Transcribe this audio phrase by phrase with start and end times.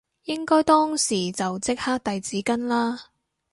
[0.23, 3.11] 應該當時就即刻遞紙巾啦